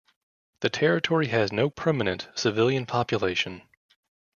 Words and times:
The 0.61 0.69
territory 0.71 1.27
has 1.27 1.51
no 1.51 1.69
permanent 1.69 2.27
civilian 2.33 2.87
population. 2.87 3.61